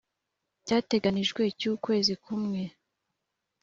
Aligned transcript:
cyateganijwe 0.65 1.41
cy 1.59 1.65
ukwezi 1.73 2.13
kumwe 2.23 2.61